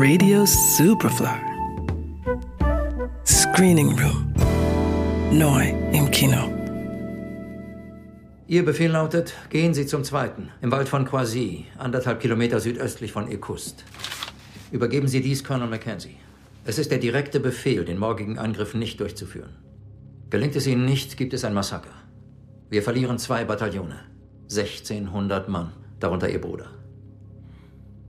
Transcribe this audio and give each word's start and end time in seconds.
Radio 0.00 0.46
Superfly. 0.46 1.40
Screening 3.26 3.98
Room. 3.98 4.32
Neu 5.32 5.70
im 5.92 6.08
Kino. 6.12 6.48
Ihr 8.46 8.64
Befehl 8.64 8.92
lautet, 8.92 9.34
gehen 9.50 9.74
Sie 9.74 9.86
zum 9.86 10.04
zweiten, 10.04 10.50
im 10.62 10.70
Wald 10.70 10.88
von 10.88 11.04
Croisy, 11.04 11.66
anderthalb 11.78 12.20
Kilometer 12.20 12.60
südöstlich 12.60 13.10
von 13.10 13.26
Ecouste. 13.28 13.82
Übergeben 14.70 15.08
Sie 15.08 15.20
dies 15.20 15.42
Colonel 15.42 15.68
Mackenzie. 15.68 16.14
Es 16.64 16.78
ist 16.78 16.92
der 16.92 16.98
direkte 16.98 17.40
Befehl, 17.40 17.84
den 17.84 17.98
morgigen 17.98 18.38
Angriff 18.38 18.74
nicht 18.74 19.00
durchzuführen. 19.00 19.56
Gelingt 20.30 20.54
es 20.54 20.68
Ihnen 20.68 20.84
nicht, 20.84 21.16
gibt 21.16 21.34
es 21.34 21.44
ein 21.44 21.54
Massaker. 21.54 21.90
Wir 22.70 22.84
verlieren 22.84 23.18
zwei 23.18 23.44
Bataillone. 23.44 23.98
1600 24.44 25.48
Mann, 25.48 25.72
darunter 25.98 26.30
Ihr 26.30 26.40
Bruder. 26.40 26.70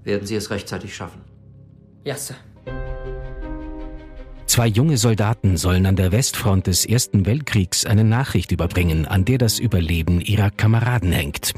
Werden 0.04 0.28
Sie 0.28 0.36
es 0.36 0.52
rechtzeitig 0.52 0.96
schaffen? 0.96 1.39
Ja, 2.04 2.16
Sir. 2.16 2.36
Zwei 4.46 4.66
junge 4.66 4.98
Soldaten 4.98 5.58
sollen 5.58 5.86
an 5.86 5.96
der 5.96 6.12
Westfront 6.12 6.66
des 6.66 6.84
Ersten 6.84 7.28
Weltkriegs 7.28 7.86
eine 7.86 8.04
Nachricht 8.04 8.52
überbringen, 8.52 9.06
an 9.06 9.24
der 9.24 9.38
das 9.38 9.60
Überleben 9.60 10.22
ihrer 10.22 10.50
Kameraden 10.50 11.12
hängt. 11.12 11.54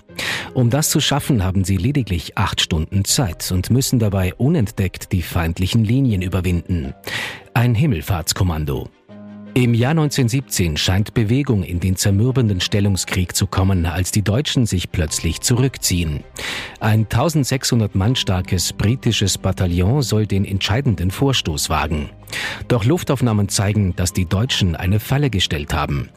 Um 0.53 0.69
das 0.69 0.89
zu 0.89 0.99
schaffen, 0.99 1.41
haben 1.43 1.63
sie 1.63 1.77
lediglich 1.77 2.37
acht 2.37 2.59
Stunden 2.59 3.05
Zeit 3.05 3.49
und 3.51 3.69
müssen 3.69 3.97
dabei 3.97 4.33
unentdeckt 4.33 5.13
die 5.13 5.21
feindlichen 5.21 5.85
Linien 5.85 6.21
überwinden. 6.21 6.93
Ein 7.53 7.75
Himmelfahrtskommando. 7.75 8.89
Im 9.53 9.73
Jahr 9.73 9.91
1917 9.91 10.77
scheint 10.77 11.13
Bewegung 11.13 11.63
in 11.63 11.81
den 11.81 11.97
zermürbenden 11.97 12.61
Stellungskrieg 12.61 13.35
zu 13.35 13.47
kommen, 13.47 13.85
als 13.85 14.11
die 14.11 14.21
Deutschen 14.21 14.65
sich 14.65 14.93
plötzlich 14.93 15.41
zurückziehen. 15.41 16.23
Ein 16.79 17.01
1600 17.01 17.93
Mann 17.93 18.15
starkes 18.15 18.71
britisches 18.71 19.37
Bataillon 19.37 20.03
soll 20.03 20.25
den 20.25 20.45
entscheidenden 20.45 21.11
Vorstoß 21.11 21.69
wagen. 21.69 22.11
Doch 22.69 22.85
Luftaufnahmen 22.85 23.49
zeigen, 23.49 23.93
dass 23.97 24.13
die 24.13 24.25
Deutschen 24.25 24.77
eine 24.77 25.01
Falle 25.01 25.29
gestellt 25.29 25.73
haben. 25.73 26.09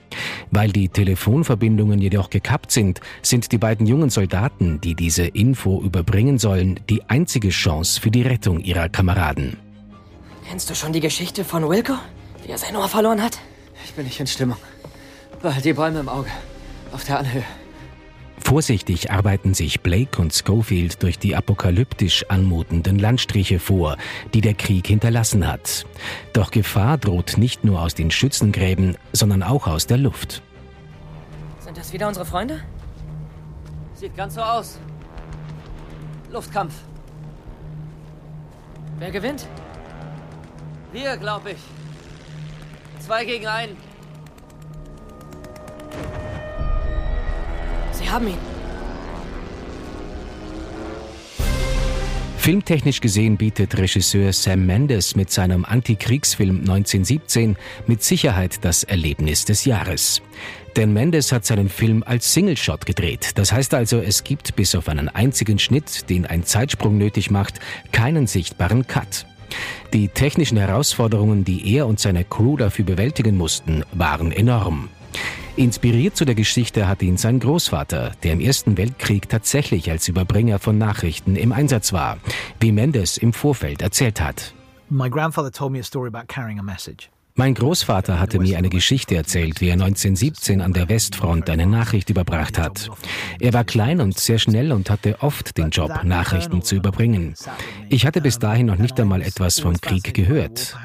Weil 0.52 0.70
die 0.70 0.88
Telefonverbindungen 0.88 2.00
jedoch 2.00 2.30
gekappt 2.30 2.70
sind, 2.70 3.00
sind 3.20 3.50
die 3.50 3.58
beiden 3.58 3.88
jungen 3.88 4.10
Soldaten, 4.10 4.80
die 4.80 4.94
diese 4.94 5.26
Info 5.26 5.82
überbringen 5.82 6.38
sollen, 6.38 6.78
die 6.88 7.02
einzige 7.08 7.48
Chance 7.48 8.00
für 8.00 8.12
die 8.12 8.22
Rettung 8.22 8.60
ihrer 8.60 8.88
Kameraden. 8.88 9.56
Kennst 10.48 10.70
du 10.70 10.76
schon 10.76 10.92
die 10.92 11.00
Geschichte 11.00 11.44
von 11.44 11.68
Wilco? 11.68 11.94
Wie 12.44 12.50
er 12.50 12.58
sein 12.58 12.76
Ohr 12.76 12.88
verloren 12.88 13.22
hat? 13.22 13.38
Ich 13.84 13.94
bin 13.94 14.04
nicht 14.04 14.20
in 14.20 14.26
Stimmung. 14.26 14.58
Behalt 15.42 15.64
die 15.64 15.72
Bäume 15.72 16.00
im 16.00 16.08
Auge. 16.08 16.30
Auf 16.92 17.04
der 17.04 17.18
Anhöhe. 17.18 17.44
Vorsichtig 18.38 19.10
arbeiten 19.10 19.54
sich 19.54 19.80
Blake 19.80 20.20
und 20.20 20.34
Schofield 20.34 21.02
durch 21.02 21.18
die 21.18 21.34
apokalyptisch 21.34 22.26
anmutenden 22.28 22.98
Landstriche 22.98 23.58
vor, 23.58 23.96
die 24.34 24.42
der 24.42 24.54
Krieg 24.54 24.86
hinterlassen 24.86 25.46
hat. 25.46 25.86
Doch 26.32 26.50
Gefahr 26.50 26.98
droht 26.98 27.38
nicht 27.38 27.64
nur 27.64 27.80
aus 27.80 27.94
den 27.94 28.10
Schützengräben, 28.10 28.98
sondern 29.12 29.42
auch 29.42 29.66
aus 29.66 29.86
der 29.86 29.96
Luft. 29.96 30.42
Sind 31.60 31.78
das 31.78 31.92
wieder 31.92 32.08
unsere 32.08 32.26
Freunde? 32.26 32.60
Sieht 33.94 34.14
ganz 34.16 34.34
so 34.34 34.42
aus. 34.42 34.78
Luftkampf. 36.30 36.74
Wer 38.98 39.10
gewinnt? 39.10 39.46
Wir, 40.92 41.16
glaube 41.16 41.52
ich. 41.52 41.83
Zwei 43.04 43.26
gegen 43.26 43.46
einen. 43.46 43.76
Sie 47.92 48.08
haben 48.08 48.28
ihn. 48.28 48.38
Filmtechnisch 52.38 53.02
gesehen 53.02 53.36
bietet 53.36 53.76
Regisseur 53.76 54.32
Sam 54.32 54.64
Mendes 54.64 55.16
mit 55.16 55.30
seinem 55.30 55.66
Antikriegsfilm 55.66 56.60
1917 56.60 57.56
mit 57.86 58.02
Sicherheit 58.02 58.64
das 58.64 58.84
Erlebnis 58.84 59.44
des 59.44 59.66
Jahres. 59.66 60.22
Denn 60.76 60.94
Mendes 60.94 61.30
hat 61.30 61.44
seinen 61.44 61.68
Film 61.68 62.02
als 62.06 62.32
Single-Shot 62.32 62.86
gedreht. 62.86 63.32
Das 63.34 63.52
heißt 63.52 63.74
also, 63.74 63.98
es 63.98 64.24
gibt 64.24 64.56
bis 64.56 64.74
auf 64.74 64.88
einen 64.88 65.10
einzigen 65.10 65.58
Schnitt, 65.58 66.08
den 66.08 66.24
ein 66.24 66.44
Zeitsprung 66.44 66.96
nötig 66.96 67.30
macht, 67.30 67.60
keinen 67.92 68.26
sichtbaren 68.26 68.86
Cut. 68.86 69.26
Die 69.92 70.08
technischen 70.08 70.58
Herausforderungen, 70.58 71.44
die 71.44 71.74
er 71.74 71.86
und 71.86 72.00
seine 72.00 72.24
Crew 72.24 72.56
dafür 72.56 72.84
bewältigen 72.84 73.36
mussten, 73.36 73.84
waren 73.92 74.32
enorm. 74.32 74.88
Inspiriert 75.56 76.16
zu 76.16 76.24
der 76.24 76.34
Geschichte 76.34 76.88
hat 76.88 77.00
ihn 77.02 77.16
sein 77.16 77.38
Großvater, 77.38 78.12
der 78.24 78.32
im 78.32 78.40
Ersten 78.40 78.76
Weltkrieg 78.76 79.28
tatsächlich 79.28 79.88
als 79.88 80.08
Überbringer 80.08 80.58
von 80.58 80.78
Nachrichten 80.78 81.36
im 81.36 81.52
Einsatz 81.52 81.92
war, 81.92 82.18
wie 82.58 82.72
Mendes 82.72 83.18
im 83.18 83.32
Vorfeld 83.32 83.80
erzählt 83.80 84.20
hat. 84.20 84.52
My 84.90 85.08
grandfather 85.08 85.52
told 85.52 85.70
me 85.70 85.78
a 85.78 85.84
story 85.84 86.08
about 86.08 86.26
carrying 86.26 86.58
a 86.58 86.62
message. 86.62 87.08
Mein 87.36 87.54
Großvater 87.54 88.20
hatte 88.20 88.38
mir 88.38 88.58
eine 88.58 88.68
Geschichte 88.68 89.16
erzählt, 89.16 89.60
wie 89.60 89.66
er 89.66 89.72
1917 89.72 90.60
an 90.60 90.72
der 90.72 90.88
Westfront 90.88 91.50
eine 91.50 91.66
Nachricht 91.66 92.08
überbracht 92.08 92.58
hat. 92.58 92.88
Er 93.40 93.52
war 93.52 93.64
klein 93.64 94.00
und 94.00 94.16
sehr 94.16 94.38
schnell 94.38 94.70
und 94.70 94.88
hatte 94.88 95.20
oft 95.20 95.58
den 95.58 95.70
Job, 95.70 96.04
Nachrichten 96.04 96.62
zu 96.62 96.76
überbringen. 96.76 97.34
Ich 97.88 98.06
hatte 98.06 98.20
bis 98.20 98.38
dahin 98.38 98.66
noch 98.66 98.78
nicht 98.78 99.00
einmal 99.00 99.20
etwas 99.20 99.58
vom 99.58 99.80
Krieg 99.80 100.14
gehört. 100.14 100.76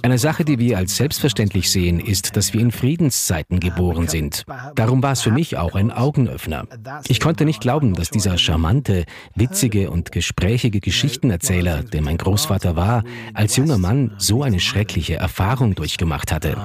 Eine 0.00 0.16
Sache, 0.16 0.46
die 0.46 0.58
wir 0.58 0.78
als 0.78 0.96
selbstverständlich 0.96 1.70
sehen, 1.70 2.00
ist, 2.00 2.34
dass 2.34 2.54
wir 2.54 2.62
in 2.62 2.72
Friedenszeiten 2.72 3.60
geboren 3.60 4.08
sind. 4.08 4.46
Darum 4.76 5.02
war 5.02 5.12
es 5.12 5.20
für 5.20 5.32
mich 5.32 5.58
auch 5.58 5.74
ein 5.74 5.90
Augenöffner. 5.90 6.64
Ich 7.08 7.20
konnte 7.20 7.44
nicht 7.44 7.60
glauben, 7.60 7.92
dass 7.92 8.08
dieser 8.08 8.38
charmante, 8.38 9.04
witzige 9.34 9.90
und 9.90 10.12
gesprächige 10.12 10.80
Geschichtenerzähler, 10.80 11.82
der 11.82 12.00
mein 12.00 12.16
Großvater 12.16 12.74
war, 12.74 13.04
als 13.34 13.56
junger 13.56 13.76
Mann 13.76 14.14
so 14.16 14.42
eine 14.42 14.60
schreckliche 14.60 15.16
Erfahrung 15.16 15.74
durch 15.74 15.89
durchgemacht 15.90 16.32
hatte. 16.32 16.56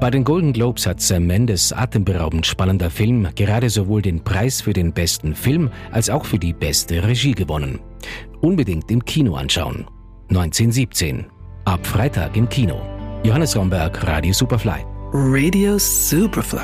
Bei 0.00 0.10
den 0.10 0.24
Golden 0.24 0.52
Globes 0.52 0.86
hat 0.86 1.00
Sam 1.00 1.26
Mendes 1.26 1.72
atemberaubend 1.72 2.44
spannender 2.44 2.90
Film 2.90 3.28
gerade 3.36 3.70
sowohl 3.70 4.02
den 4.02 4.24
Preis 4.24 4.60
für 4.60 4.72
den 4.72 4.92
besten 4.92 5.34
Film 5.34 5.70
als 5.92 6.10
auch 6.10 6.24
für 6.24 6.38
die 6.38 6.52
beste 6.52 7.04
Regie 7.04 7.32
gewonnen. 7.32 7.78
Unbedingt 8.40 8.90
im 8.90 9.04
Kino 9.04 9.36
anschauen. 9.36 9.86
1917. 10.30 11.26
Ab 11.64 11.86
Freitag 11.86 12.36
im 12.36 12.48
Kino. 12.48 12.82
Johannes 13.22 13.56
Romberg, 13.56 14.04
Radio 14.04 14.32
Superfly. 14.32 14.84
Radio 15.12 15.78
Superfly. 15.78 16.58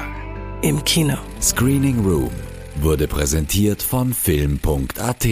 Im 0.62 0.82
Kino. 0.82 1.16
Screening 1.40 2.00
Room 2.04 2.30
wurde 2.80 3.06
präsentiert 3.06 3.80
von 3.80 4.12
Film.at. 4.12 5.26